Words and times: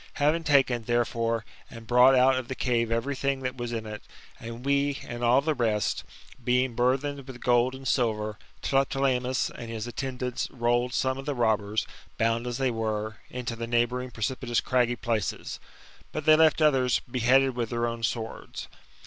Having 0.13 0.45
taken, 0.45 0.85
therefore, 0.85 1.45
and 1.69 1.85
brought 1.85 2.15
out 2.15 2.35
of 2.35 2.47
the 2.47 2.55
cave 2.55 2.89
every 2.91 3.15
thing 3.15 3.41
that 3.41 3.55
was 3.55 3.71
in 3.71 3.85
it, 3.85 4.01
and 4.39 4.65
we, 4.65 4.97
and 5.07 5.23
all 5.23 5.41
the 5.41 5.53
rest, 5.53 6.03
being 6.43 6.73
burthened 6.73 7.27
with 7.27 7.39
gold 7.39 7.75
and 7.75 7.87
silver, 7.87 8.39
Tlepolemus 8.63 9.51
and 9.51 9.69
his 9.69 9.85
attendAits 9.85 10.47
rolled 10.51 10.95
some 10.95 11.19
of 11.19 11.27
the 11.27 11.35
robbers, 11.35 11.85
bound 12.17 12.47
as 12.47 12.57
they 12.57 12.71
were, 12.71 13.17
into 13.29 13.55
the 13.55 13.67
neighbouring 13.67 14.09
precipitous 14.09 14.59
craggy 14.59 14.95
places; 14.95 15.59
but 16.11 16.25
they 16.25 16.35
left 16.35 16.63
others 16.63 16.99
beheaded 17.01 17.55
with 17.55 17.69
their 17.69 17.85
own 17.85 18.01
swords. 18.01 18.67